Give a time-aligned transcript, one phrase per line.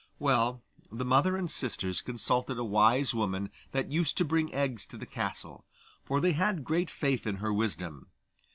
[0.17, 4.97] Well, the mother and sisters consulted a wise woman that used to bring eggs to
[4.97, 5.67] the castle,
[6.03, 8.09] for they had great faith in her wisdom.